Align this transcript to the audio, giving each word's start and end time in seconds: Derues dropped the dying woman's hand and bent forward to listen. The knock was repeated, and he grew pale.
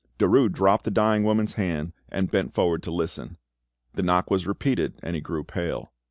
Derues 0.17 0.51
dropped 0.51 0.83
the 0.83 0.89
dying 0.89 1.23
woman's 1.23 1.53
hand 1.53 1.93
and 2.09 2.31
bent 2.31 2.55
forward 2.55 2.81
to 2.81 2.89
listen. 2.89 3.37
The 3.93 4.01
knock 4.01 4.31
was 4.31 4.47
repeated, 4.47 4.95
and 5.03 5.13
he 5.13 5.21
grew 5.21 5.43
pale. 5.43 5.91